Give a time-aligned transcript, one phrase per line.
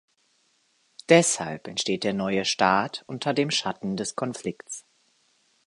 [1.09, 4.83] Deshalb entsteht der neue Staat unter dem Schatten des Konflikts.